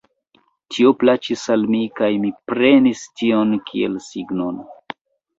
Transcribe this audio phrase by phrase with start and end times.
[0.75, 4.57] Tio plaĉis al mi kaj mi prenis tion kiel signon.